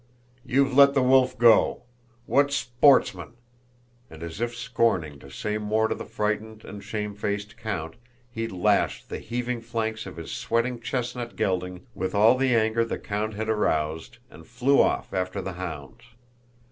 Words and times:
"You've 0.43 0.75
let 0.75 0.95
the 0.95 1.03
wolf 1.03 1.37
go!... 1.37 1.83
What 2.25 2.51
sportsmen!" 2.51 3.33
and 4.09 4.23
as 4.23 4.41
if 4.41 4.55
scorning 4.55 5.19
to 5.19 5.29
say 5.29 5.59
more 5.59 5.87
to 5.87 5.93
the 5.93 6.05
frightened 6.07 6.65
and 6.65 6.83
shamefaced 6.83 7.55
count, 7.55 7.97
he 8.31 8.47
lashed 8.47 9.09
the 9.09 9.19
heaving 9.19 9.61
flanks 9.61 10.07
of 10.07 10.17
his 10.17 10.31
sweating 10.31 10.79
chestnut 10.79 11.35
gelding 11.35 11.85
with 11.93 12.15
all 12.15 12.35
the 12.35 12.55
anger 12.55 12.83
the 12.83 12.97
count 12.97 13.35
had 13.35 13.47
aroused 13.47 14.17
and 14.31 14.47
flew 14.47 14.81
off 14.81 15.13
after 15.13 15.39
the 15.39 15.53
hounds. 15.53 16.01